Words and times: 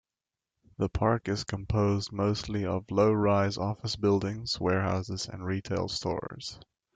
The 0.79 0.89
park 0.89 1.29
is 1.29 1.43
composed 1.43 2.11
mostly 2.11 2.65
of 2.65 2.89
low-rise 2.89 3.59
office 3.59 3.95
buildings, 3.95 4.59
warehouses 4.59 5.27
and 5.31 5.45
retail 5.45 5.89
stores. 5.89 6.57